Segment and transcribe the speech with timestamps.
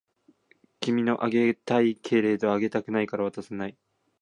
[0.79, 3.77] 君のあげたいけれどあげたくないから渡さない